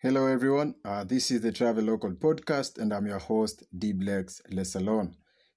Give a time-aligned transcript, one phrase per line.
[0.00, 0.74] Hello, everyone.
[0.84, 5.14] Uh, this is the Travel Local podcast, and I'm your host, Dblex Lesalon.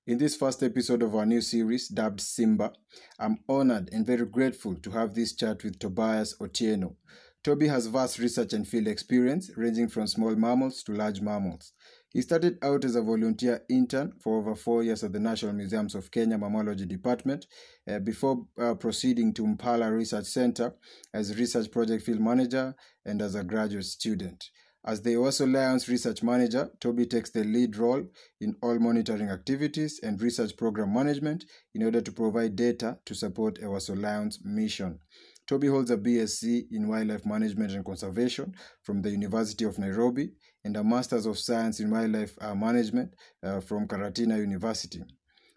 [0.08, 2.72] In this first episode of our new series, dubbed Simba,
[3.20, 6.96] I'm honored and very grateful to have this chat with Tobias Otieno.
[7.44, 11.74] Toby has vast research and field experience, ranging from small mammals to large mammals.
[12.12, 15.94] He started out as a volunteer intern for over four years at the National Museums
[15.94, 17.46] of Kenya Mammalogy Department
[17.88, 20.74] uh, before uh, proceeding to Mpala Research Center
[21.14, 24.50] as research project field manager and as a graduate student.
[24.86, 28.08] As the Ewaso Lions research manager, Toby takes the lead role
[28.40, 33.60] in all monitoring activities and research program management in order to provide data to support
[33.60, 35.00] Ewaso Lions mission.
[35.48, 40.32] Toby holds a BSc in Wildlife Management and Conservation from the University of Nairobi
[40.70, 45.02] and a Masters of Science in Wildlife uh, Management uh, from Karatina University.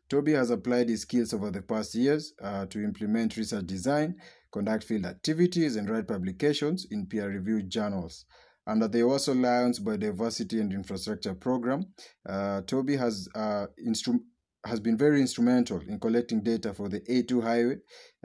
[0.08, 4.14] Toby has applied his skills over the past years uh, to implement research design,
[4.52, 8.24] conduct field activities, and write publications in peer reviewed journals.
[8.66, 11.84] Under the Ewaso Lions Biodiversity and Infrastructure Program,
[12.26, 14.20] uh, Toby has uh, instru-
[14.64, 17.76] has been very instrumental in collecting data for the A2 highway,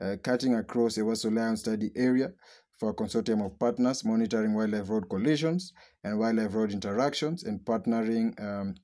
[0.02, 2.31] uh, cutting across a Ewaso Lion study area
[2.78, 8.39] for a consortium of partners monitoring wildlife road collisions and wildlife road interactions and partnering
[8.42, 8.75] um,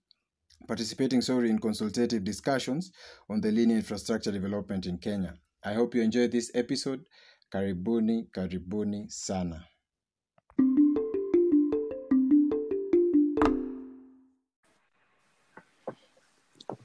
[0.68, 2.92] participating sorry in consultative discussions
[3.30, 5.36] on the linear infrastructure development in Kenya.
[5.64, 7.06] I hope you enjoyed this episode.
[7.54, 9.66] Karibuni, karibuni sana.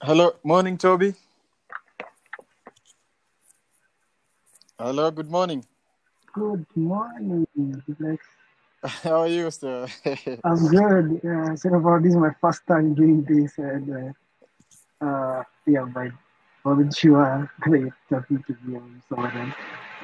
[0.02, 1.14] Hello, morning, Toby.
[4.78, 5.64] Hello, good morning.
[6.38, 7.48] Good morning.
[8.84, 9.88] How are you, sir?
[10.44, 11.20] I'm good.
[11.24, 14.14] Yeah, so about this is my first time doing this, and
[15.02, 15.84] uh, uh yeah,
[16.62, 19.52] wasn't sure they talking to me and so on.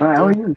[0.00, 0.56] Uh, how are you?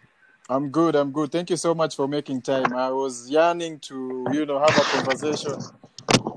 [0.49, 0.95] I'm good.
[0.95, 1.31] I'm good.
[1.31, 2.73] Thank you so much for making time.
[2.73, 5.59] I was yearning to, you know, have a conversation,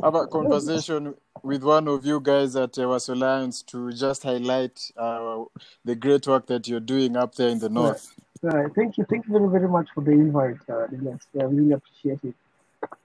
[0.03, 5.45] have a conversation with one of you guys at Ewaso Lions to just highlight uh,
[5.87, 8.15] the great work that you're doing up there in the north.
[8.43, 8.75] Right.
[8.75, 9.05] Thank you.
[9.05, 10.87] Thank you very, very much for the invite, uh.
[10.91, 12.35] I really appreciate it.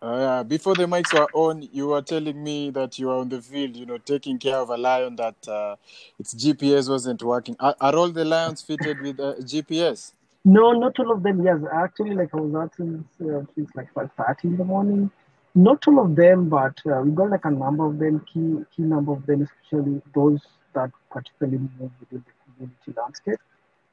[0.01, 3.27] Uh, yeah, before the mics were on, you were telling me that you were on
[3.27, 5.75] the field, you know, taking care of a lion that uh,
[6.17, 7.57] its GPS wasn't working.
[7.59, 10.13] Are, are all the lions fitted with uh, GPS?
[10.45, 11.43] No, not all of them.
[11.43, 15.11] Yes, actually, like I was out since, uh, since like five thirty in the morning.
[15.55, 18.23] Not all of them, but uh, we got like a number of them.
[18.31, 20.41] Key key number of them, especially those
[20.73, 23.39] that particularly move within the community landscape.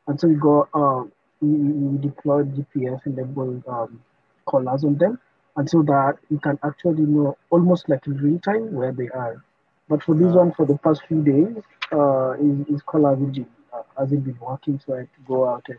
[0.07, 1.05] And so we got uh,
[1.43, 4.01] we, we deployed GPS enabled um,
[4.47, 5.19] collars on them,
[5.57, 9.43] and so that you can actually know almost like in real time where they are.
[9.89, 13.83] But for this one, for the past few days, uh, is is collar vision uh,
[13.99, 15.79] hasn't been working, so I had to go out and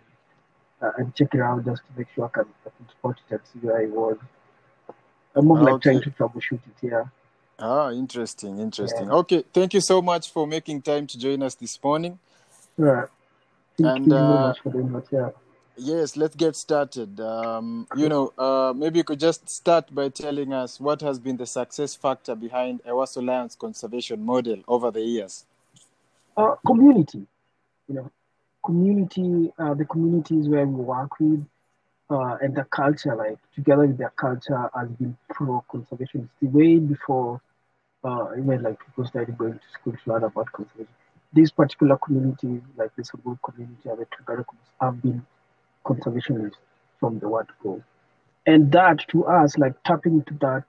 [0.81, 3.31] uh, and check it out just to make sure I can, I can spot it
[3.33, 4.17] and see where it was.
[5.35, 7.11] I'm more like trying to troubleshoot it here.
[7.57, 8.63] Ah, interesting, Yeah.
[8.63, 9.09] interesting.
[9.09, 12.19] Okay, thank you so much for making time to join us this morning.
[12.77, 13.07] Right.
[13.77, 15.07] Thank And you very uh, much for the invite.
[15.11, 15.29] Yeah.
[15.77, 17.19] Yes, let's get started.
[17.19, 21.37] Um, you know, uh, maybe you could just start by telling us what has been
[21.37, 25.45] the success factor behind Ewaso Lions conservation model over the years.
[26.35, 27.25] Uh, community,
[27.87, 28.11] you know,
[28.65, 31.45] community, uh, the communities where we work with,
[32.09, 36.21] uh, and the culture, like together with their culture, has been pro conservation.
[36.21, 37.41] It's the way before
[38.03, 40.93] uh, even like people started going to school to learn about conservation.
[41.33, 45.25] These particular communities, like the Samburu community and the Turkana community, have been
[45.85, 46.57] conservationists
[46.99, 47.81] from the word go.
[48.45, 50.63] And that to us, like tapping into that,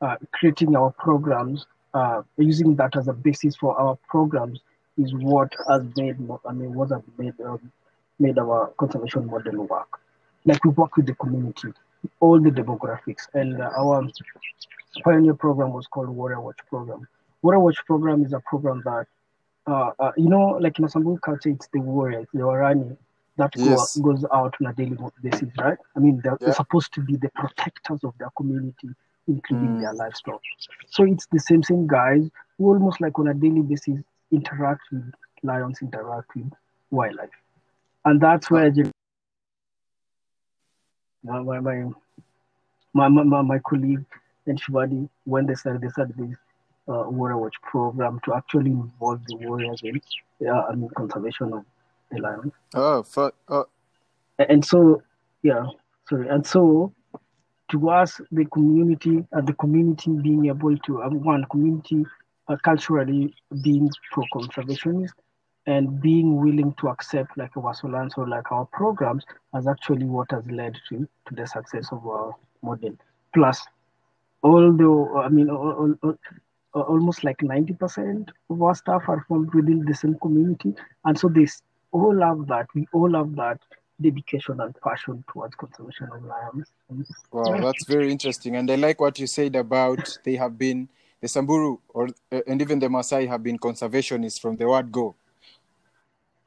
[0.00, 4.60] uh, creating our programs, uh, using that as a basis for our programs
[4.98, 6.16] is what has made,
[6.48, 7.70] I mean, what has made, um,
[8.18, 10.00] made our conservation model work.
[10.44, 11.72] Like we work with the community,
[12.20, 14.08] all the demographics, and uh, our
[15.04, 17.06] pioneer program was called Warrior Watch program.
[17.42, 19.06] Warrior Watch program is a program that,
[19.66, 22.96] uh, uh, you know, like in a Samburu culture, it's the warriors, the Warani
[23.40, 23.96] that go, Yes.
[24.02, 25.78] goes out on a daily basis, right?
[25.96, 28.90] I mean, they're, they're supposed to be the protectors of their community,
[29.28, 29.80] including Mm.
[29.80, 30.42] their livestock.
[30.90, 33.98] So it's the same same guys who almost like on a daily basis
[34.32, 36.52] interact with lions, interact with
[36.90, 37.30] wildlife,
[38.04, 38.90] and that's where the,
[41.24, 41.84] my, my, my
[42.94, 44.04] my, my, my, my colleague
[44.46, 46.36] and Shivani, when they started, they started this
[46.88, 50.00] uh, Warrior Watch program to actually involve the warriors in
[50.48, 51.64] uh, I mean, conservation of
[52.10, 52.52] the.
[52.74, 53.66] Oh, fu- oh,
[54.38, 55.02] And so,
[55.42, 55.66] yeah,
[56.08, 56.28] sorry.
[56.28, 56.92] And so,
[57.70, 62.04] to us, the community and the community being able to, um, one, community
[62.48, 65.12] uh, culturally being pro conservationist
[65.66, 69.24] and being willing to accept like our Solans or like our programs
[69.54, 72.96] as actually what has led to, to the success of our model.
[73.34, 73.64] Plus,
[74.42, 76.16] although I mean, all, all,
[76.72, 80.74] almost like 90% of our staff are from within the same community.
[81.04, 81.46] And so they
[81.92, 82.68] all have that.
[82.74, 83.60] We all have that
[84.00, 86.70] dedication and passion towards conservation of lions.
[87.32, 88.56] Wow, that's very interesting.
[88.56, 90.88] And I like what you said about they have been,
[91.20, 95.14] the Samburu or uh, and even the Maasai have been conservationists from the word go.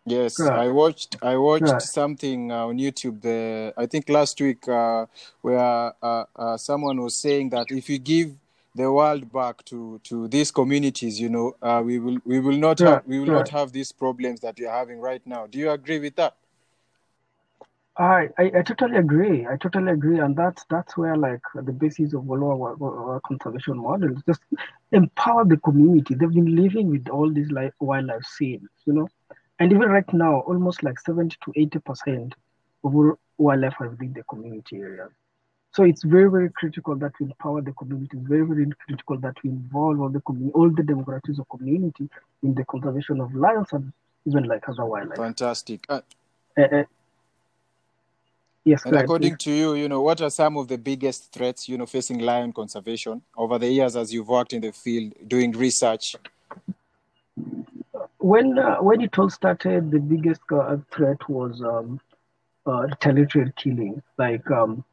[0.05, 1.15] Yes, I watched.
[1.21, 3.21] I watched something uh, on YouTube.
[3.21, 5.05] The I think last week, uh,
[5.41, 8.33] where uh, uh, someone was saying that if you give
[8.75, 12.79] the world back to to these communities, you know, uh, we will we will not
[12.79, 15.47] have we will not have these problems that we are having right now.
[15.47, 16.35] Do you agree with that?
[17.95, 19.45] I, I, I totally agree.
[19.45, 23.77] I totally agree, and that's that's where like the basis of all our, our conservation
[23.77, 24.41] models just
[24.91, 26.15] empower the community.
[26.15, 29.07] They've been living with all these like wildlife scenes, you know
[29.59, 32.33] and even right now, almost like 70 to 80%
[32.83, 35.07] of all wildlife are within the community area.
[35.73, 38.17] So it's very, very critical that we empower the community.
[38.17, 42.09] It's very, very critical that we involve all the community, all the demographics of community
[42.43, 43.91] in the conservation of lions and
[44.25, 45.17] even like other wildlife.
[45.17, 45.85] Fantastic.
[45.89, 46.01] Uh,
[46.57, 46.83] uh, uh,
[48.63, 48.85] yes.
[48.85, 51.87] And according to you, you know, what are some of the biggest threats, you know,
[51.87, 56.15] facing lion conservation over the years as you've worked in the field doing research?
[58.23, 61.99] when uh, when it all started, the biggest uh, threat was um,
[62.65, 64.83] uh, retaliatory killing, like um,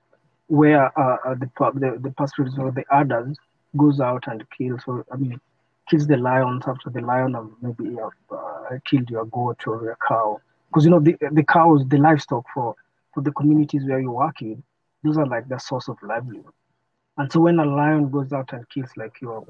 [0.50, 3.38] where uh, uh, the the the pastorals or the others
[3.76, 5.40] goes out and kills, or I mean,
[5.88, 10.40] kills the lions after the lion have maybe uh, killed your goat or your cow,
[10.68, 12.74] because you know the the cows, the livestock for
[13.14, 14.60] for the communities where you work in,
[15.04, 16.52] those are like the source of livelihood.
[17.16, 19.46] And so when a lion goes out and kills like your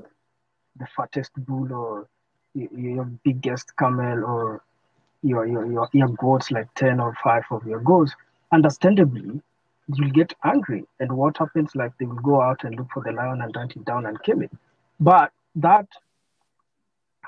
[0.76, 2.08] the fattest bull or
[2.54, 4.62] your biggest camel or
[5.22, 8.12] your, your, your, your goats, like 10 or 5 of your goats,
[8.52, 9.40] understandably,
[9.96, 10.84] you'll get angry.
[10.98, 13.76] And what happens, like they will go out and look for the lion and hunt
[13.76, 14.50] it down and kill it.
[14.98, 15.86] But that,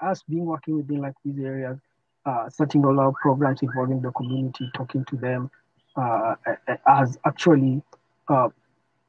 [0.00, 1.78] us being working within like these areas,
[2.26, 5.50] uh, setting all our programs involving the community, talking to them,
[5.96, 6.34] uh,
[6.86, 7.82] has actually
[8.28, 8.48] uh,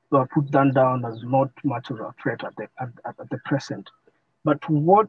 [0.10, 3.90] put them down as not much of a threat at the, at, at the present.
[4.44, 5.08] But what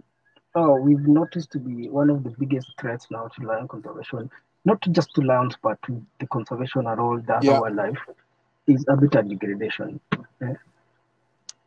[0.56, 4.30] Oh, we've noticed to be one of the biggest threats now to lion conservation,
[4.64, 7.58] not just to lions, but to the conservation at all, the other yeah.
[7.58, 7.98] wildlife,
[8.66, 10.00] is habitat degradation.
[10.14, 10.54] Okay?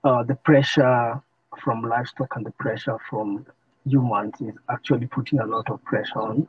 [0.03, 1.21] Uh, the pressure
[1.63, 3.45] from livestock and the pressure from
[3.85, 6.47] humans is actually putting a lot of pressure on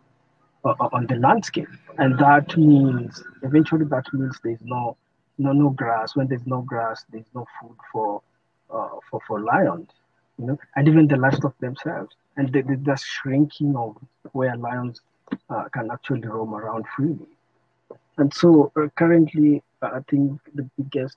[0.65, 1.69] uh, on the landscape,
[1.99, 4.97] and that means eventually that means there's no
[5.39, 6.17] no no grass.
[6.17, 8.23] When there's no grass, there's no food for
[8.71, 9.89] uh, for for lions,
[10.39, 13.97] you know, and even the livestock themselves and the, the, the shrinking of
[14.33, 15.01] where lions
[15.51, 17.27] uh, can actually roam around freely.
[18.17, 21.17] And so uh, currently, I think the biggest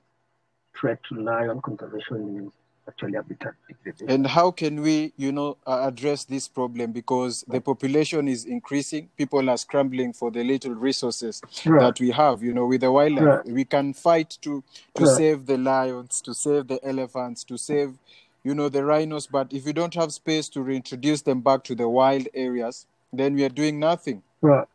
[0.77, 2.51] threat to lion conservation is
[2.87, 4.09] actually habitat degradation.
[4.09, 6.91] And how can we, you know, uh, address this problem?
[6.91, 11.79] Because the population is increasing, people are scrambling for the little resources right.
[11.81, 12.41] that we have.
[12.43, 13.45] You know, with the wildlife, right.
[13.45, 14.63] we can fight to
[14.95, 15.17] to right.
[15.17, 17.97] save the lions, to save the elephants, to save
[18.43, 21.75] you know, the rhinos, but if you don't have space to reintroduce them back to
[21.75, 24.23] the wild areas, then we are doing nothing.
[24.41, 24.67] Right.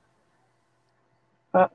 [1.54, 1.68] Uh,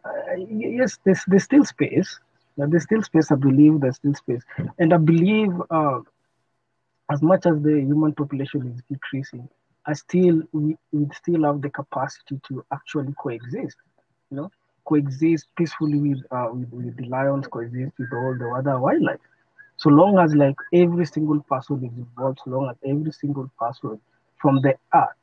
[0.49, 2.19] yes, there's, there's still space.
[2.57, 3.31] There's still space.
[3.31, 4.43] I believe there's still space,
[4.79, 5.99] and I believe uh,
[7.11, 9.47] as much as the human population is decreasing,
[9.85, 13.77] I still we, we still have the capacity to actually coexist.
[14.29, 14.51] You know,
[14.85, 19.19] coexist peacefully with, uh, with, with the lions, coexist with all the other wildlife
[19.77, 23.99] so long as like every single person is involved, so long as every single person
[24.41, 25.15] from the art,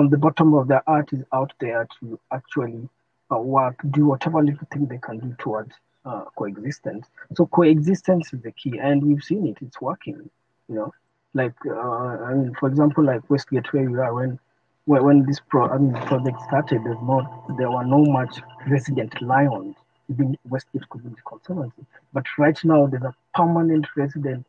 [0.00, 2.88] from the bottom of their heart is out there to actually
[3.30, 5.72] uh, work, do whatever little thing they can do towards
[6.06, 7.06] uh, coexistence.
[7.34, 10.30] So coexistence is the key, and we've seen it; it's working.
[10.70, 10.94] You know,
[11.34, 14.38] like uh, I mean, for example, like Westgate, where we are when
[14.86, 19.76] when this pro I mean project started, there's not there were no much resident lions
[20.08, 21.84] within Westgate Community Conservancy.
[22.14, 24.46] But right now, there's a permanent resident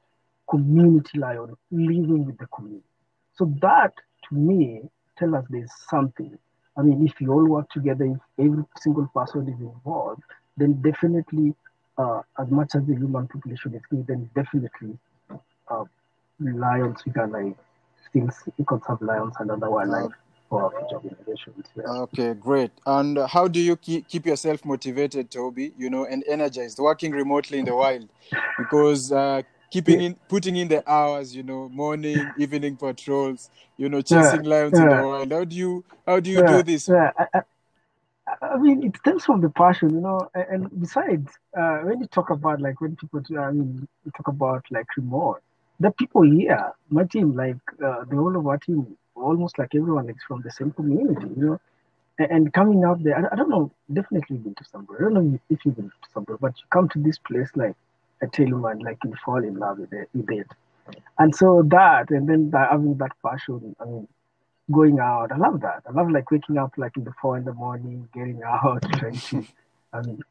[0.50, 2.86] community lion living with the community.
[3.34, 3.94] So that,
[4.30, 4.84] to me,
[5.22, 6.38] tell us there's something.
[6.78, 10.24] I mean, if you all work together, if every single person is involved,
[10.58, 11.54] then definitely,
[11.98, 14.98] uh, as much as the human population is good, then definitely
[15.70, 15.84] uh,
[16.40, 17.58] lions, we can like
[18.10, 18.30] still
[18.68, 20.12] conserve lions and other wildlife
[20.50, 21.66] for our future generations.
[21.76, 21.84] Yeah.
[22.04, 22.72] Okay, great.
[22.86, 25.74] And how do you keep, keep yourself motivated, Toby?
[25.78, 28.10] You know, and energized, working remotely in the wild,
[28.58, 34.02] because uh, keeping in, putting in the hours, you know, morning, evening patrols, you know,
[34.02, 34.84] chasing yeah, lions yeah.
[34.84, 35.32] in the wild.
[35.32, 36.90] How do you, how do you do this?
[36.90, 37.42] I, I,
[38.42, 40.30] I mean, it stems from the passion, you know.
[40.36, 44.28] And, and besides, uh, when you talk about like when people, I mean, you talk
[44.28, 45.42] about like remote,
[45.80, 50.10] the people here, my team, like uh, the whole of our team, almost like everyone
[50.10, 51.62] is from the same community, you know.
[52.20, 55.00] And, and coming out there, I, I, don't know, definitely been to Samburu.
[55.00, 57.76] I don't know if you've been to Samburu, but you come to this place, like
[58.28, 60.48] Tell you, like you fall in love with it, with it.
[61.18, 64.08] And so that, and then that, having that passion, I mean,
[64.72, 65.32] going out.
[65.32, 65.84] I love that.
[65.88, 69.18] I love like waking up like in the four in the morning, getting out, trying
[69.18, 69.46] to,
[69.94, 70.22] I mean,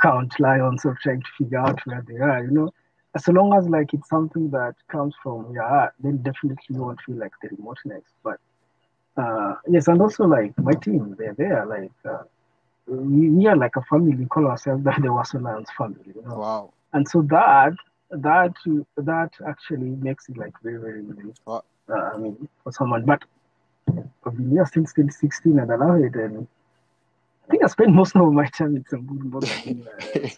[0.00, 2.44] count lions or trying to figure out where they are.
[2.44, 2.70] You know,
[3.14, 7.00] as long as like it's something that comes from your heart, then definitely you won't
[7.02, 8.04] feel like the remoteness.
[8.22, 8.38] But
[9.16, 11.66] uh, yes, and also like my team, they're there.
[11.66, 12.22] Like uh,
[12.86, 14.16] we, we are like a family.
[14.16, 16.12] We call ourselves the, the family.
[16.14, 16.36] You know?
[16.36, 16.72] Wow.
[16.92, 17.72] And so that
[18.10, 18.54] that
[18.96, 21.60] that actually makes it like very very, very uh,
[21.92, 23.22] I mean for someone, but
[24.24, 26.14] I've been here since 2016 and I love it.
[26.14, 26.46] And
[27.46, 29.40] I think I spend most of my time in Samburu.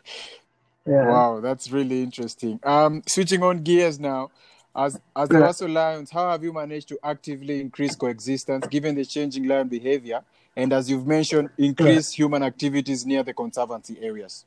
[0.87, 1.09] yeah.
[1.09, 2.61] Wow, that's really interesting.
[2.63, 4.31] Um, switching on gears now.
[4.75, 9.05] As as the Waso Lions, how have you managed to actively increase coexistence given the
[9.05, 10.23] changing lion behavior?
[10.57, 14.47] And as you've mentioned, increase human activities near the conservancy areas.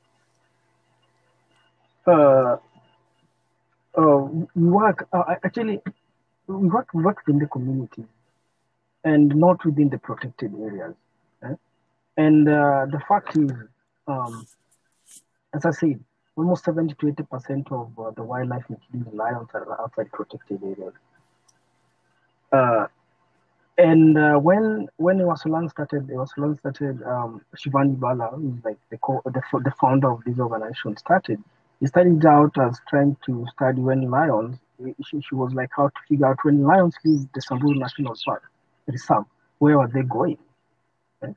[2.07, 2.57] Uh,
[3.97, 4.17] uh,
[4.53, 5.81] we work uh, actually
[6.47, 8.05] we work work in the community
[9.03, 10.95] and not within the protected areas.
[11.43, 11.53] Eh?
[12.17, 13.51] And uh, the fact is,
[14.07, 14.47] um,
[15.53, 15.99] as I said,
[16.35, 20.93] almost 70 to 80 percent of uh, the wildlife, including lions, are outside protected areas.
[22.51, 22.87] Uh,
[23.77, 29.21] and uh, when when Wasolan started, Wasolan started, um, Shivani Bhalla, who's like the, co-
[29.25, 31.43] the, the founder of this organization, started.
[31.79, 34.57] He started out as trying to study when lions.
[34.79, 38.43] She, she was like how to figure out when lions leave the Samburu National Park
[38.87, 39.25] reserve.
[39.59, 40.37] Where were they going?
[41.21, 41.35] Right?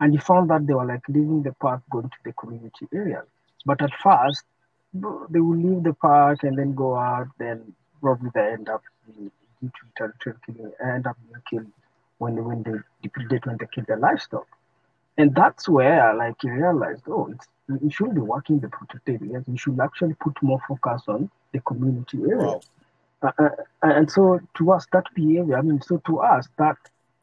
[0.00, 3.26] And he found that they were like leaving the park, going to the community areas.
[3.64, 4.44] But at first,
[4.94, 9.30] they will leave the park and then go out, then probably they end up due
[9.96, 10.12] to
[10.46, 11.72] killing, end up being killed
[12.18, 14.46] when, when they depredate, when they kill their livestock.
[15.18, 19.44] And that's where like he realized, oh, it's, we should be working the protected areas.
[19.46, 22.68] We should actually put more focus on the community areas.
[23.22, 23.32] Wow.
[23.38, 23.48] Uh, uh,
[23.82, 26.76] and so to us, that behavior, I mean, so to us, that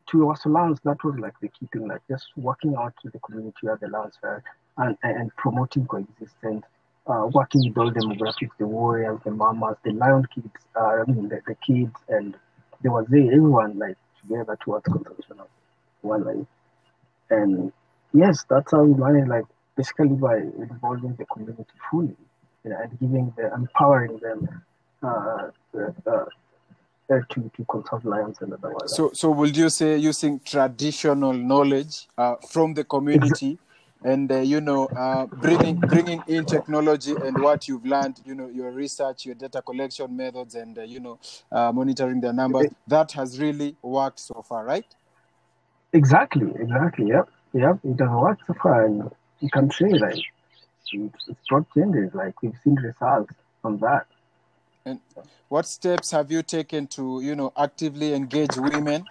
[0.08, 3.20] to our lands, that was like the key thing, like just working out to the
[3.20, 4.44] community at the lands fair
[4.78, 6.66] and, and promoting coexistence,
[7.08, 11.30] uh, working with all demographics, the warriors, the mamas, the lion kids, uh, I mean,
[11.30, 12.36] the, the kids, and
[12.82, 15.48] there was there, everyone like together towards conservation of
[16.02, 16.48] one life.
[17.30, 17.72] And
[18.14, 19.46] yes, that's how we manage, like
[19.76, 22.16] basically by involving the community fully
[22.64, 24.64] you know, and giving the empowering them
[25.04, 25.50] uh,
[26.08, 26.26] uh,
[27.30, 28.96] to, to conserve lions and otherwise.
[28.96, 33.60] So, so would you say using traditional knowledge uh, from the community
[34.04, 38.50] and uh, you know uh, bringing bringing in technology and what you've learned, you know
[38.50, 41.20] your research, your data collection methods, and uh, you know
[41.52, 44.86] uh, monitoring the numbers, that has really worked so far, right?
[45.94, 47.08] Exactly, exactly.
[47.08, 47.80] Yep, yep.
[47.84, 49.10] It has worked so far, and
[49.44, 50.24] you can say like
[50.94, 52.14] it's, it's brought changes.
[52.14, 54.06] Like we've seen results from that.
[54.86, 55.00] And
[55.50, 59.06] what steps have you taken to, you know, actively engage women,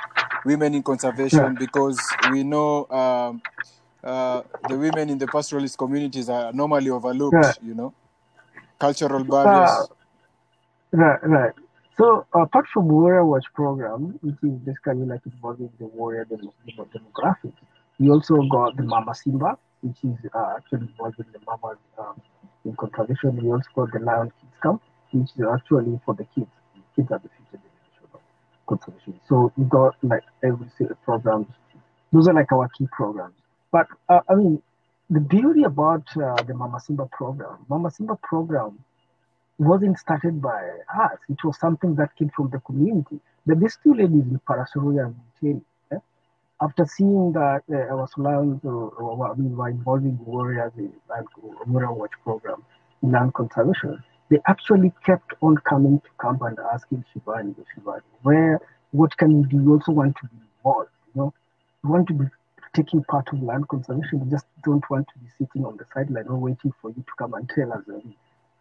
[0.45, 1.55] women in conservation?
[1.55, 1.99] Because
[2.31, 3.43] we know um,
[4.03, 7.37] uh, the women in the pastoralist communities are normally overlooked.
[7.43, 7.53] Yeah.
[7.63, 7.95] You know,
[8.79, 9.71] cultural barriers.
[9.71, 9.87] Uh,
[10.93, 11.53] right, right.
[11.97, 17.53] So apart from Warrior Watch program, which is basically like involving the warrior demographic,
[17.99, 22.21] we also got the Mama Simba, which is uh, actually involving the mamas um,
[22.65, 23.37] in conservation.
[23.37, 26.51] We also got the Lion Kids Camp, which is actually for the kids.
[26.97, 28.21] Kids are the future generation of
[28.67, 29.21] conservation.
[29.29, 30.69] So we got like every
[31.05, 31.49] programs.
[32.13, 33.35] Those are like our key programs.
[33.71, 34.63] But uh, I mean,
[35.11, 38.79] the beauty about uh, the Mama Simba program, Mama Simba program
[39.59, 40.63] wasn't started by
[40.95, 41.19] us.
[41.29, 43.21] It was something that came from the community.
[43.47, 45.61] But these two ladies in Parasoroya and Muteri, eh,
[46.63, 51.27] after seeing that uh, I was allowed to, uh, we were involving warriors in the
[51.67, 52.65] Warrior Watch program
[53.03, 58.61] in land conservation, they actually kept on coming to camp and asking Shivani, Shivani, where,
[58.93, 59.57] what can we do?
[59.59, 61.35] We also want to be involved, you know,
[61.83, 62.27] we want to be
[62.75, 64.21] taking part of land conservation.
[64.21, 67.13] We just don't want to be sitting on the sideline or waiting for you to
[67.19, 67.83] come and tell us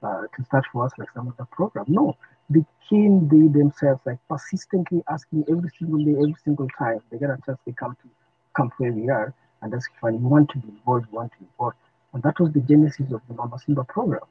[0.03, 1.85] uh, to start for us like some other program.
[1.87, 2.17] No,
[2.53, 7.29] they came they themselves like persistently asking every single day, every single time they get
[7.29, 8.09] a chance, they come to
[8.55, 11.45] come where we are and ask Shivani, we want to be involved, want to be
[11.53, 11.77] involved.
[12.13, 14.21] And that was the genesis of the Mama Simba program.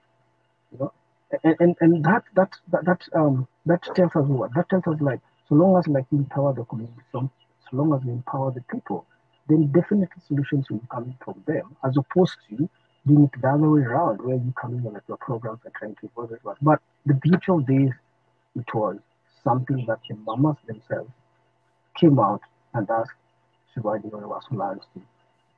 [0.73, 0.93] You know,
[1.45, 5.21] and, and, and that that that um that tells us what that tells us like
[5.49, 7.31] so long as like we empower the community so,
[7.71, 9.07] so long as we empower the people
[9.51, 12.69] then definitely solutions will come from them, as opposed to
[13.07, 15.75] doing it the other way around, where you come in and with your programs and
[15.75, 16.41] trying to evolve it.
[16.63, 17.91] But the beauty of this,
[18.57, 18.99] it was
[19.45, 21.11] something that the mamas themselves
[21.99, 22.41] came out
[22.75, 23.13] and asked
[23.75, 25.03] Shivani Wasulans to,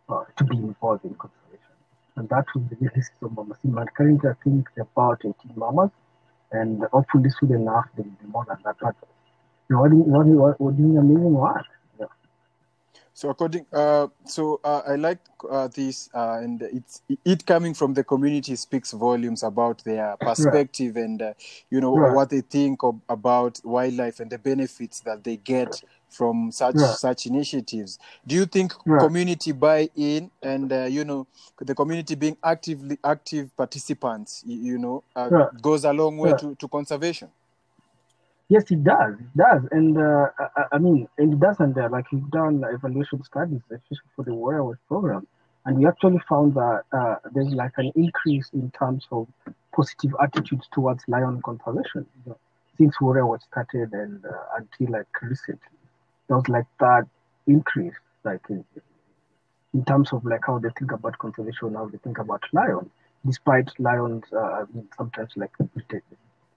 [0.08, 1.74] uh, to be involved in conservation.
[2.16, 3.80] And that was the history of Mama Simba.
[3.80, 5.90] And currently, I think there are about 18 mamas,
[6.50, 8.76] and hopefully soon enough, there will be more than that.
[8.80, 8.96] But
[9.70, 11.64] you're doing, you're doing amazing work.
[13.14, 17.92] So according, uh, so uh, I like uh, this, uh, and it's it coming from
[17.92, 21.04] the community speaks volumes about their perspective right.
[21.04, 21.32] and uh,
[21.70, 22.14] you know right.
[22.14, 26.96] what they think of, about wildlife and the benefits that they get from such right.
[26.96, 27.98] such initiatives.
[28.26, 31.26] Do you think community buy in and uh, you know
[31.60, 35.04] the community being actively active participants, you, you know,
[35.60, 37.28] goes a long way to, to conservation?
[38.52, 39.14] Yes, it does.
[39.18, 42.62] It does, and uh, I, I, mean, and it does, and uh, like we've done
[42.62, 45.26] evaluation studies, especially for the Watch program,
[45.64, 49.26] and we actually found that uh, there's like an increase in terms of
[49.74, 52.38] positive attitudes towards lion conservation you know,
[52.76, 55.78] since Warrior was started and uh, until like recently.
[56.28, 57.06] There was like that
[57.46, 58.62] increase, like in,
[59.72, 62.90] in terms of like how they think about conservation, how they think about lions,
[63.24, 64.66] despite lions uh,
[64.98, 65.52] sometimes like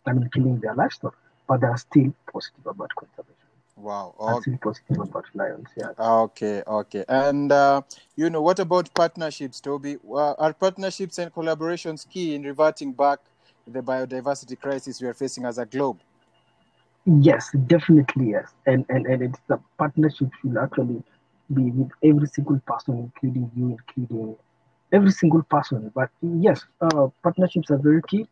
[0.06, 1.16] I mean killing their livestock
[1.48, 3.36] but they are still positive about conservation.
[3.76, 4.16] Wow.
[4.20, 4.42] Okay.
[4.42, 5.68] Still positive about lions.
[5.76, 5.92] Yeah.
[6.00, 6.64] Okay.
[6.66, 7.06] Okay.
[7.08, 7.82] And uh,
[8.16, 9.98] you know, what about partnerships, Toby?
[10.10, 13.20] Uh, are partnerships and collaborations key in reverting back
[13.68, 16.00] the biodiversity crisis we are facing as a globe?
[17.06, 18.52] Yes, definitely yes.
[18.66, 21.04] And and and it's the partnership should actually
[21.54, 24.36] be with every single person, including you, including
[24.92, 25.92] every single person.
[25.94, 28.28] But yes, uh, partnerships are very key.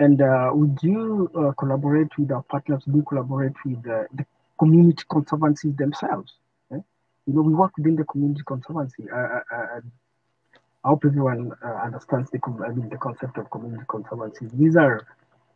[0.00, 4.24] And uh, we do uh, collaborate with our partners, we do collaborate with uh, the
[4.58, 6.32] community conservancies themselves.
[6.72, 6.78] Eh?
[7.26, 9.04] You know, we work within the community conservancy.
[9.14, 9.80] I,
[10.82, 14.48] hope everyone uh, understands the, I mean, the concept of community conservancy.
[14.54, 15.06] These are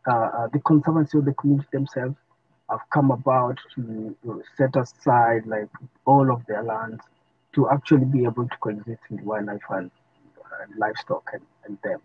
[0.07, 2.15] uh, uh, the conservancy of the community themselves
[2.69, 4.15] have come about to
[4.55, 5.69] set aside like
[6.05, 7.01] all of their lands
[7.53, 9.89] to actually be able to coexist with wildlife and,
[10.61, 11.99] and livestock and, and them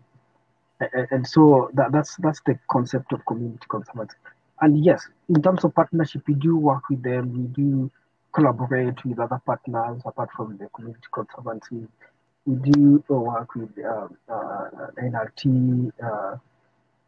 [1.11, 4.15] and so that, that's that's the concept of community conservancy.
[4.61, 7.33] And yes, in terms of partnership, we do work with them.
[7.33, 7.91] We do
[8.33, 11.87] collaborate with other partners apart from the community conservancy.
[12.45, 14.69] We do work with uh, uh,
[15.01, 16.35] NRT, uh,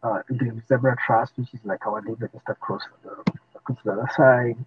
[0.04, 2.82] uh, the Zebra Trust, which is like our neighbor just across,
[3.56, 4.58] across the other side.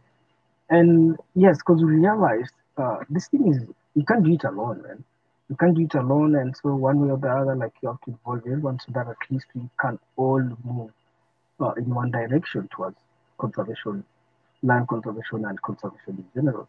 [0.71, 3.63] And yes, because we realized uh, this thing is,
[3.95, 5.05] you can't do it alone, man
[5.49, 8.01] you can't do it alone and so one way or the other like you have
[8.03, 10.91] to involve everyone so that at least we can all move
[11.61, 12.97] uh, in one direction towards
[13.39, 14.05] conservation
[14.63, 16.69] land conservation and conservation in general.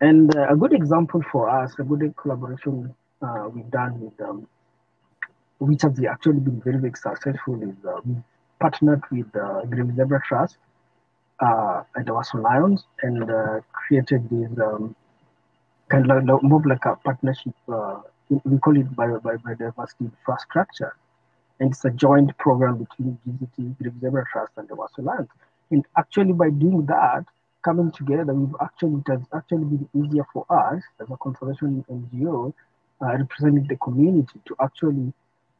[0.00, 4.46] And uh, a good example for us a good collaboration uh, we've done with um,
[5.58, 8.14] which has actually been very very successful is uh, we
[8.60, 10.58] partnered with the Grevy's Zebra Trust
[11.40, 14.94] uh, and the Waso Lions and uh, created this um,
[15.88, 20.96] kind of more like a partnership uh, we call it bio, bio, biodiversity infrastructure.
[21.60, 25.28] And it's a joint program between GZT, Grevy's Zebra Trust, and the Waso Land.
[25.70, 27.24] And actually, by doing that,
[27.64, 32.52] coming together, we've actually it has actually been easier for us as a conservation NGO
[33.02, 35.12] uh, representing the community to actually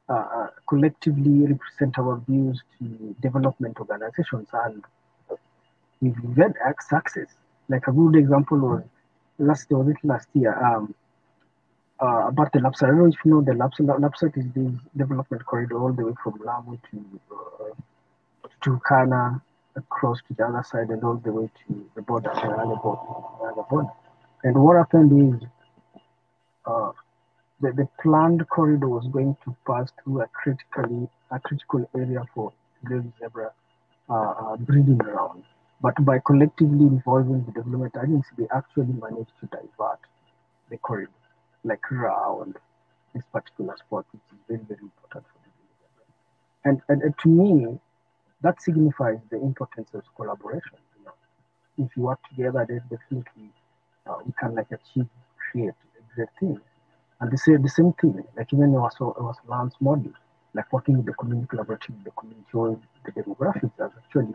[0.08, 4.84] uh, collectively represent our views to development organizations, and
[6.00, 7.28] we've had success.
[7.68, 8.82] Like a good example was
[9.38, 10.54] last was it last year.
[10.64, 10.94] Um,
[12.00, 12.84] uh, about the LAPSSET.
[12.84, 13.86] I don't know if you know the LAPSSET.
[13.86, 17.74] LAPSSET is the development corridor all the way from Lamu to uh,
[18.64, 19.42] to Kana,
[19.76, 23.62] across to the other side, and all the way to the border, the other border.
[23.70, 23.88] border.
[24.44, 25.48] And what happened is
[26.66, 26.92] uh,
[27.60, 32.52] the, the planned corridor was going to pass through a critically a critical area for
[32.84, 33.52] Grevy's zebra
[34.08, 35.42] uh, uh, breeding ground.
[35.80, 40.00] But by collectively involving the development agency, they actually managed to divert
[40.70, 41.10] the corridor
[41.68, 42.56] like round
[43.14, 45.48] this particular sport, which is very, very important for the
[46.64, 47.78] and, and, and to me,
[48.42, 50.78] that signifies the importance of collaboration.
[50.98, 51.12] You know,
[51.84, 53.50] if you work together, then definitely
[54.06, 55.08] uh, we can like achieve,
[55.50, 55.74] create
[56.14, 56.60] great things.
[57.20, 60.12] And they say the same thing, like even our our Lance model,
[60.54, 64.34] like working with the community, collaborating with the community or the demographics has actually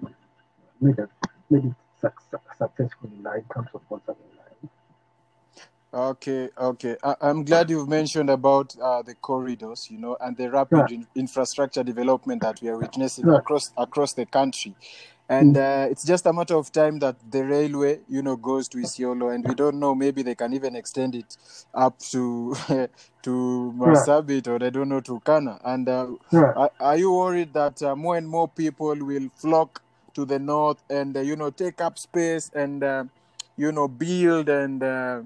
[0.82, 1.10] made it,
[1.50, 4.33] made it su- successful in terms of conserving
[5.94, 6.98] Okay, okay.
[7.04, 11.08] I, am glad you've mentioned about uh, the corridors, you know, and the rapid in-
[11.16, 14.76] infrastructure development that we are witnessing across across the country.
[15.30, 18.80] and uh, it's just a matter of time that the railway, you know, goes to
[18.80, 19.96] Isiolo, and we don't know.
[19.96, 21.38] Maybe they can even extend it
[21.74, 22.56] up to
[23.24, 25.60] to Marsabit or I don't know to Kana.
[25.66, 26.58] And uh, Right.
[26.58, 29.84] are, are you worried that uh, more and more people will flock
[30.16, 33.06] to the north and uh, you know take up space and uh,
[33.58, 35.22] you know build and uh,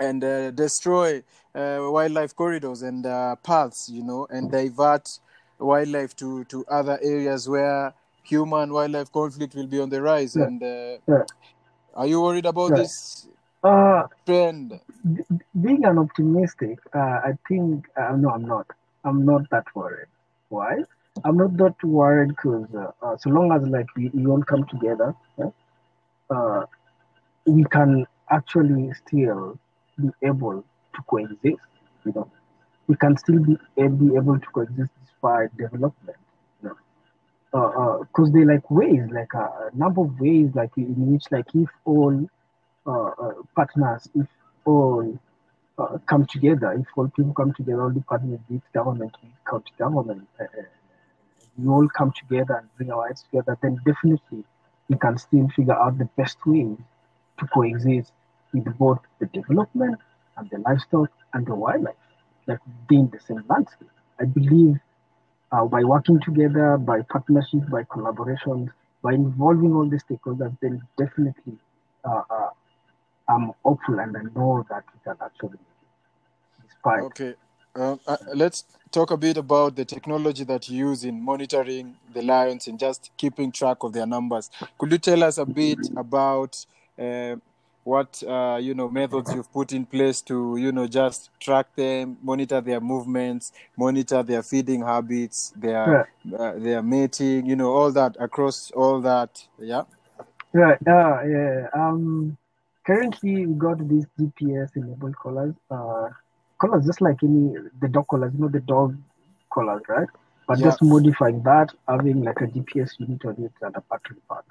[0.00, 1.22] and uh, destroy
[1.54, 5.18] uh, wildlife corridors and uh, paths, you know, and divert
[5.58, 10.36] wildlife to to other areas where human wildlife conflict will be on the rise?
[10.36, 10.46] Yeah.
[10.46, 11.24] And uh, Yeah.
[11.94, 12.76] are you worried about Yeah.
[12.76, 13.28] this
[13.62, 14.80] Uh, trend?
[15.14, 15.24] b-
[15.60, 18.66] being an optimistic, uh, I think uh, no, I'm not.
[19.04, 20.08] I'm not that worried.
[20.48, 20.76] Why?
[21.24, 24.64] I'm not that worried because uh, uh, so long as like we, we all come
[24.66, 25.50] together, yeah,
[26.30, 26.64] uh,
[27.46, 29.58] we can actually still
[30.02, 31.60] be able to coexist.
[32.04, 32.30] You know,
[32.86, 36.18] we can still be, be able to coexist despite development.
[36.62, 36.76] You
[37.52, 41.46] know, because they like ways, like a, a number of ways, like in which like
[41.54, 42.28] if all
[42.86, 44.26] uh, uh, partners, if
[44.64, 45.18] all
[45.78, 49.72] uh, come together, if all people come together, all departments, be it government, be county
[49.78, 50.62] government, uh, uh,
[51.58, 54.44] we all come together and bring our heads together, then definitely
[54.88, 56.76] we can still figure out the best way
[57.38, 58.12] to coexist
[58.52, 59.98] with both the development
[60.36, 61.94] and the livestock and the wildlife,
[62.46, 63.90] like within the same landscape.
[64.20, 64.76] I believe
[65.52, 68.68] uh, by working together, by partnership, by collaborations,
[69.02, 71.58] by involving all the stakeholders, then definitely
[72.04, 72.50] uh, uh,
[73.28, 75.58] I'm hopeful and I know that we can actually
[76.86, 77.34] Okay.
[77.76, 82.22] Um, uh, let's talk a bit about the technology that you use in monitoring the
[82.22, 84.50] lions and just keeping track of their numbers.
[84.78, 86.64] Could you tell us a bit about
[86.98, 87.36] uh,
[87.84, 92.18] what uh, you know methods you've put in place to you know just track them,
[92.22, 96.00] monitor their movements, monitor their feeding habits, their
[96.38, 99.46] uh, their mating, you know all that across all that.
[99.58, 99.82] Yeah.
[100.52, 100.78] Right.
[100.86, 101.66] Uh, yeah.
[101.74, 102.36] Um.
[102.86, 105.54] Currently, we got these GPS enabled collars.
[105.70, 106.08] Uh,
[106.60, 108.96] collars just like any the dog collars, you know the dog
[109.52, 110.08] collars, right?
[110.48, 110.64] But Yeah.
[110.64, 114.44] just modifying that, having like a GPS unit on it and a battery pack.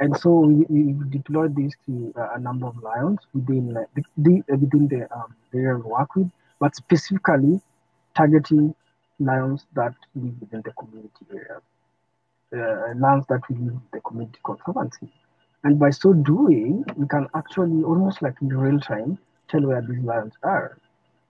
[0.00, 4.42] And so we, we deployed this to uh, a number of lions within like, the,
[4.50, 7.60] uh, within the um, area we work with, but specifically
[8.16, 8.74] targeting
[9.18, 11.60] lions that live within the community area
[12.54, 15.08] uh, lands that live in the community conservancy.
[15.64, 19.18] And by so doing, we can actually almost like in real time
[19.48, 20.78] tell where these lions are.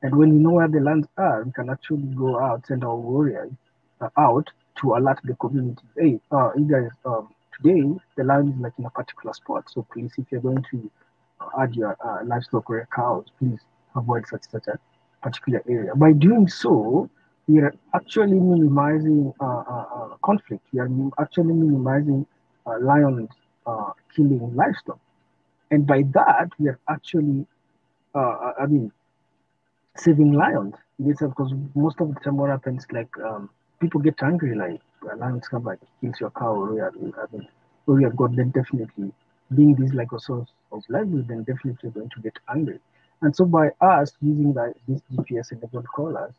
[0.03, 2.97] And when we know where the lions are, we can actually go out, send our
[2.97, 3.53] warriors
[4.01, 5.83] uh, out to alert the community.
[5.97, 7.83] Hey, uh, you guys, um, today
[8.17, 9.64] the land is like in a particular spot.
[9.71, 10.90] So please, if you're going to
[11.40, 13.61] uh, add your uh, livestock or cows, please
[13.97, 14.79] avoid such such a
[15.23, 15.95] particular area.
[15.95, 17.09] By doing so,
[17.47, 20.62] we are actually minimizing uh, uh, uh, conflict.
[20.73, 20.90] We are
[21.21, 22.27] actually minimizing
[22.67, 23.31] uh, lions
[24.14, 24.99] killing livestock,
[25.71, 27.47] and by that we are actually,
[28.14, 28.93] I mean,
[29.97, 30.75] saving lions.
[31.05, 34.81] Because most of the time what happens like um, people get angry, like
[35.19, 39.13] lions come like kills your cow, or I mean, have got then definitely
[39.55, 42.79] being this like a source of livelihood, then definitely going to get angry.
[43.23, 46.35] And so by us using that this GPS enabled collars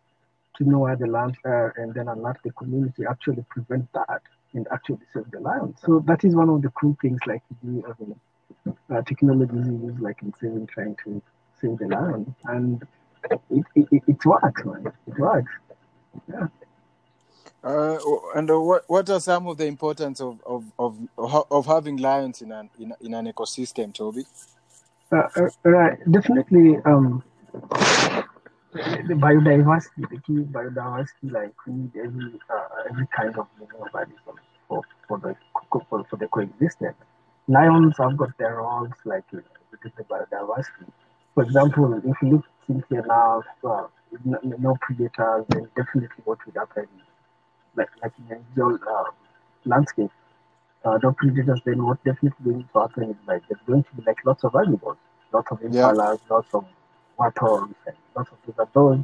[0.57, 4.21] to know where the lands are and then alert the community, actually prevent that
[4.53, 5.79] and actually save the lions.
[5.85, 8.15] So that is one of the cool things like we have in
[8.89, 11.21] uh, technology we use like in saving trying to
[11.59, 12.35] save the lion.
[12.45, 12.87] And
[13.31, 13.41] it,
[13.75, 14.91] it, it, it works, man.
[15.07, 15.51] It works.
[16.29, 16.47] Yeah.
[17.65, 17.97] Uh,
[18.35, 20.95] and uh, what what are some of the importance of of of,
[21.49, 24.23] of having lions in an in, in an ecosystem, Toby?
[25.11, 25.97] Uh, uh, right.
[26.11, 26.77] Definitely.
[26.85, 27.23] Um,
[28.73, 33.47] the biodiversity, the key biodiversity, like we need every uh, every kind of
[33.79, 34.35] organism
[34.67, 35.35] for for the
[35.89, 36.95] for, for the coexistence.
[37.47, 40.91] Lions have got their roles like within the biodiversity.
[41.33, 43.87] For example, if you look simply enough, uh,
[44.23, 46.87] no, no predators, then definitely what would happen,
[47.77, 49.09] like like in a ideal uh,
[49.65, 50.11] landscape,
[50.85, 54.03] uh, no predators, then what definitely going to happen is like there's going to be
[54.05, 54.97] like lots of animals,
[55.33, 55.91] lots of Yeah.
[56.29, 56.65] lots of
[57.19, 58.55] warthogs, and lots of things.
[58.57, 58.99] But those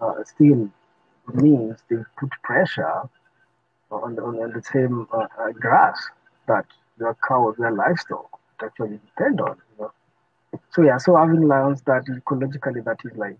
[0.00, 0.68] uh, still
[1.34, 3.02] means they put pressure
[3.90, 5.98] on, on, on the same uh, uh, grass
[6.46, 6.64] that
[6.98, 8.28] your cows, your livestock
[8.62, 9.56] actually depend on.
[9.78, 9.92] You know?
[10.70, 13.36] So yeah, so having lions that ecologically that is like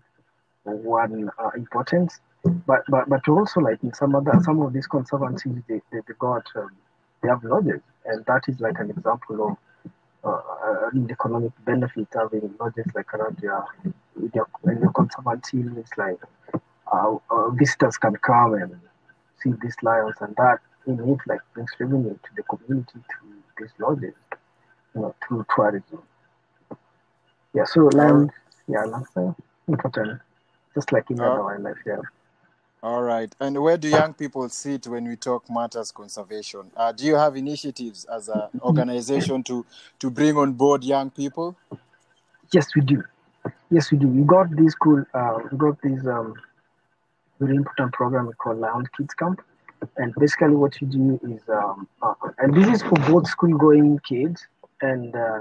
[0.63, 2.19] one uh, importance,
[2.67, 6.13] but but but also like in some other some of these conservancies they, they, they
[6.19, 6.71] got um,
[7.21, 9.57] they have lodges, and that is like an example of
[10.23, 13.65] uh, an economic benefit having lodges like around your
[14.33, 16.19] your, in your conservancy means like
[16.91, 18.79] uh, uh, visitors can come and
[19.41, 23.71] see these lions and that in it like brings revenue to the community through these
[23.79, 24.13] lodges,
[24.93, 26.01] you know, through tourism.
[27.53, 28.31] Yeah, so land,
[28.67, 29.35] yeah, land
[29.67, 30.21] important,
[30.73, 31.77] just like in other wildlife.
[31.85, 32.01] Yeah.
[32.85, 33.35] All right.
[33.39, 36.69] And where do young people sit when we talk matters conservation?
[36.77, 39.65] Uh, do you have initiatives as an organization to
[39.97, 41.55] to bring on board young people?
[42.53, 43.03] Yes, we do.
[43.71, 44.07] Yes, we do.
[44.07, 45.03] We got this cool.
[45.15, 46.35] Uh, we got this um,
[47.39, 49.41] very important program called Lion Kids Camp,
[49.97, 54.45] and basically what you do is, um, uh, and this is for both school-going kids
[54.83, 55.39] and uh,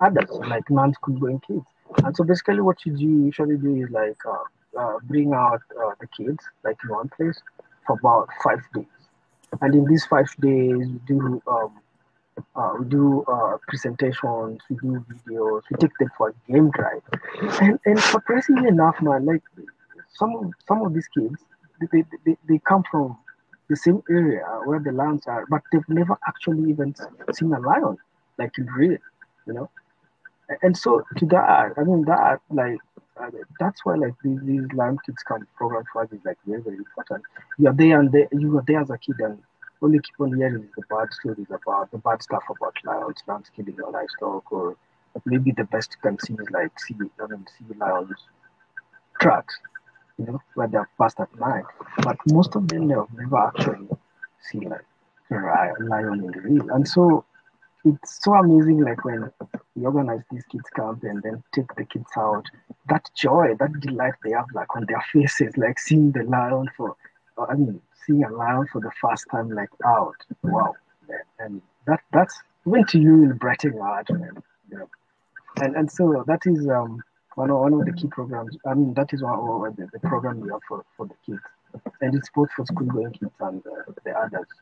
[0.00, 1.66] adults, like non-school-going kids.
[2.04, 4.16] And so basically what you do usually do is like
[4.78, 7.40] uh, bring out uh, the kids like in one place
[7.86, 8.84] for about five days,
[9.60, 11.72] and in these five days we do um,
[12.54, 17.02] uh, we do uh, presentations, we do videos, we take them for a game drive.
[17.60, 19.42] And, and surprisingly enough, man, like
[20.14, 21.40] some some of these kids,
[21.92, 23.16] they, they, they come from
[23.68, 26.94] the same area where the lions are, but they've never actually even
[27.32, 27.96] seen a lion,
[28.38, 28.98] like in real,
[29.46, 29.70] you know.
[30.62, 32.78] And so to that, I mean that like
[33.20, 36.62] uh, that's why like these, these lion kids come program for us is like very
[36.62, 37.24] very important.
[37.58, 39.38] You are there and they, you are there as a kid and
[39.80, 43.22] all you keep on hearing is the bad stories about the bad stuff about lions,
[43.26, 44.76] lions killing your livestock, or
[45.24, 48.18] maybe the best you can see is like see, I mean, see lions
[49.20, 49.58] tracks,
[50.18, 51.64] you know, where they're passed at night.
[52.02, 53.88] But most of them they have never actually
[54.40, 54.84] seen like
[55.30, 56.70] a lion in the real.
[56.70, 57.24] And so
[57.86, 59.30] it's so amazing, like when
[59.76, 62.44] we organize these kids camp and then take the kids out,
[62.88, 66.96] that joy, that delight they have like on their faces, like seeing the lion for,
[67.38, 70.16] I mean, seeing a lion for the first time like out.
[70.42, 70.74] Wow.
[71.38, 74.42] And that that's even to you in Breton art, man.
[74.70, 74.88] You know.
[75.62, 77.00] And and so that is um
[77.36, 78.56] one of, one of the key programs.
[78.66, 81.42] I mean that is one of the, the program we have for, for the kids.
[82.00, 84.54] And it's both for school going kids and uh, the adults.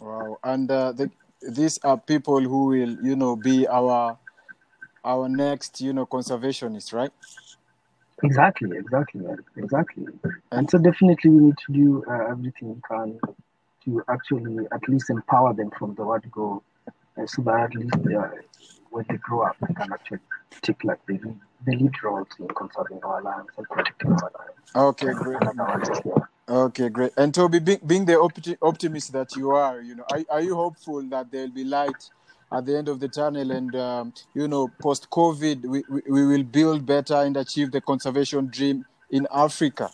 [0.00, 0.36] Wow.
[0.44, 1.10] And uh, the,
[1.42, 4.18] these are people who will, you know, be our
[5.04, 7.12] our next, you know, conservationists, right?
[8.22, 9.24] Exactly, exactly,
[9.56, 10.06] exactly.
[10.50, 13.20] And so definitely we need to do uh, everything we can
[13.84, 17.94] to actually at least empower them from the word go, uh, so that at least
[17.94, 18.28] uh,
[18.90, 20.18] when they grow up, they can actually
[20.62, 21.18] take like the,
[21.64, 24.74] the lead roles in conserving our lands and protecting our lands.
[24.74, 25.40] Okay, great.
[26.48, 27.12] Okay, great.
[27.16, 30.54] And Toby, being, being the opti- optimist that you are, you know, are, are you
[30.54, 32.08] hopeful that there will be light
[32.52, 36.26] at the end of the tunnel and um, you know post covid we, we, we,
[36.26, 39.90] will build better and achieve the conservation dream in africa?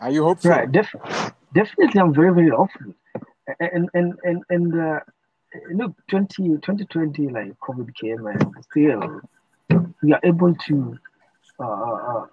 [0.00, 0.50] Are you hopeful?
[0.50, 1.10] Right definitely
[1.54, 2.94] definitely i'm very very hopeful.
[3.60, 5.00] And and and and uh,
[5.72, 9.20] look 20, 2020 like covid came and still
[10.02, 10.98] we are able to
[11.58, 12.26] uh,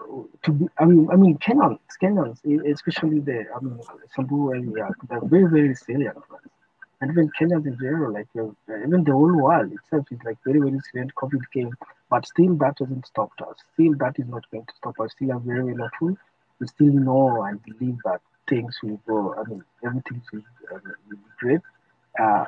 [0.43, 2.39] to be, I mean, I mean, Kenyans, Kenyans,
[2.71, 3.79] especially the, I mean,
[4.15, 6.17] Samburu area, they're very, very resilient
[7.01, 8.47] and even Kenyans in general, like uh,
[8.85, 11.11] even the whole world itself is like very, very serious.
[11.17, 11.71] COVID came,
[12.09, 13.57] but still that hasn't stopped us.
[13.73, 15.11] Still that is not going to stop us.
[15.11, 16.17] Still are very, very hopeful.
[16.59, 19.35] We still know and believe that things will go.
[19.35, 20.41] I mean, everything will,
[20.73, 21.61] uh, will be great.
[22.19, 22.45] Uh,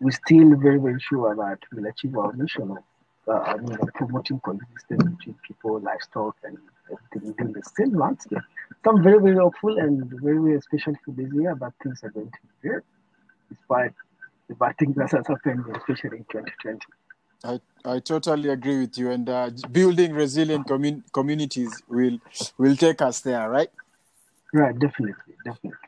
[0.00, 2.78] we're still very, very sure that we'll achieve our mission of
[3.28, 6.58] uh, I mean, promoting coexistence between people, livestock, and
[6.90, 8.38] everything within the same landscape.
[8.84, 12.10] So I'm very, very hopeful and very, very especially for this year that things are
[12.10, 12.82] going to be great
[13.48, 13.92] despite
[14.48, 16.78] the bad things that has happened, especially in 2020.
[17.44, 19.10] I, I totally agree with you.
[19.10, 22.18] And uh, building resilient commun- communities will
[22.58, 23.68] will take us there, right?
[24.52, 25.78] Right, definitely, definitely.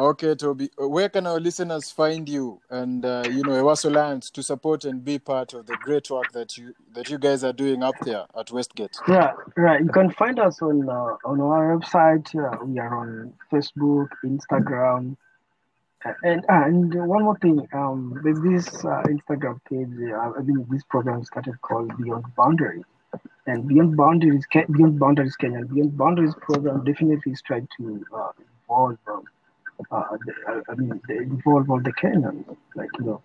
[0.00, 0.70] Okay, Toby.
[0.80, 4.86] Uh, where can our listeners find you and uh, you know Ewaso Lions to support
[4.86, 7.94] and be part of the great work that you that you guys are doing up
[8.02, 8.96] there at Westgate?
[9.06, 9.82] Yeah, right.
[9.82, 12.34] You can find us on uh, on our website.
[12.34, 15.18] Uh, we are on Facebook, Instagram,
[16.22, 19.90] and and one more thing, um, there's this uh, Instagram page.
[20.10, 22.84] Uh, I think this program started called Beyond Boundaries,
[23.46, 28.30] and Beyond Boundaries, Beyond Boundaries Kenya, Beyond Boundaries program definitely is trying to uh,
[28.62, 29.24] involve, um,
[29.90, 33.22] uh, the, I mean, involve all the Kenyans, like you know,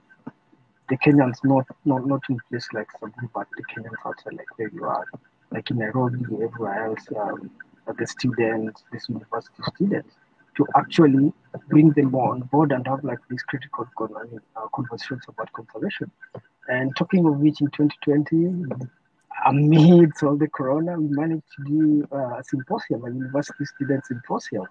[0.89, 4.69] the Kenyans not not not in place like Samburu, but the Kenyans outside, like where
[4.69, 5.05] you are,
[5.51, 7.49] like in Nairobi, everywhere else, um,
[7.97, 10.15] the students, these university students
[10.57, 11.33] to actually
[11.69, 16.09] bring them on board and have like these critical uh, conversations about conservation.
[16.67, 18.73] And talking of which, in 2020,
[19.45, 24.65] amidst all the corona, we managed to do uh, a symposium, a university student symposium.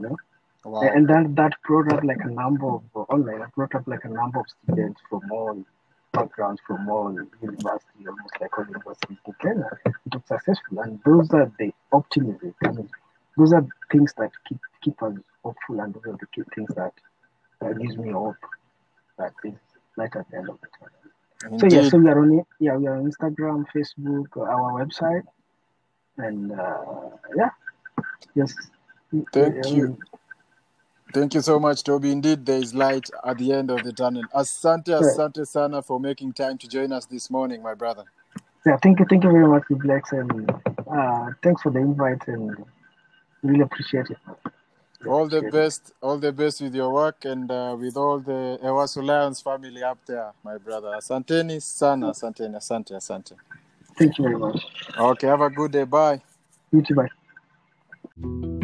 [0.00, 0.16] You know?
[0.64, 0.82] Wow.
[0.82, 4.40] And then that brought up like a number of online, brought up like a number
[4.40, 5.64] of students from all
[6.12, 9.68] backgrounds, from all universities, almost like all universities Kenya.
[9.86, 12.54] It was successful, and those are the optimism.
[12.62, 12.88] I mean,
[13.36, 16.92] those are things that keep keep us hopeful, and those are the key things that
[17.60, 18.36] uh, gives me hope
[19.18, 19.54] that there's
[19.96, 21.58] light at the end of the tunnel.
[21.58, 22.46] So yeah, so we are on it.
[22.60, 25.24] Yeah, we are on Instagram, Facebook, uh, our website,
[26.18, 27.50] and uh, yeah,
[28.36, 28.56] just
[29.32, 29.98] Thank you.
[31.12, 32.10] Thank you so much, Toby.
[32.10, 34.22] Indeed, there is light at the end of the tunnel.
[34.34, 38.04] Asante, asante sana for making time to join us this morning, my brother.
[38.64, 40.50] Yeah, thank you, thank you very much, Lex, and
[40.90, 42.56] uh, thanks for the invite, and
[43.42, 44.18] really appreciate it.
[45.00, 45.52] Really All the it.
[45.52, 49.82] best, all the best with your work and uh, with all the Ewaso Lions family
[49.82, 50.88] up there, my brother.
[50.96, 53.32] Asanteni sana, asanteni, asante, asante.
[53.98, 54.64] Thank you very much.
[54.96, 55.84] Okay, have a good day.
[55.84, 56.22] Bye.
[56.70, 58.61] You too, bye.